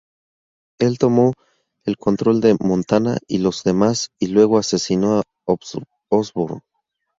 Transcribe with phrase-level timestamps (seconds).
[0.79, 1.33] Él tomó
[1.85, 5.23] el control de Montana y los demás y luego asesinó a
[6.09, 6.61] Osborn.